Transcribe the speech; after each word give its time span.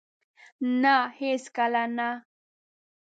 نه! 0.81 0.95
هیڅکله 1.19 1.83
نه 1.97 2.09